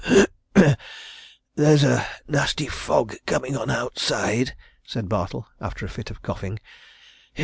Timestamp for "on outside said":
3.55-5.07